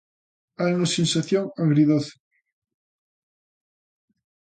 Hai 0.59 0.71
unha 0.77 0.93
sensación 0.97 1.45
agridoce. 1.63 2.13